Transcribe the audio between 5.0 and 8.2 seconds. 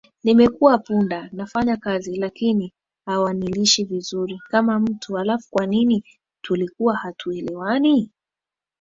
Halafu kwanini tulikuwa hatuelewani